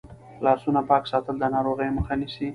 لاسونه 0.45 0.81
پاک 0.89 1.03
ساتل 1.11 1.35
د 1.39 1.43
ناروغیو 1.55 1.95
مخه 1.97 2.13
نیسي. 2.19 2.47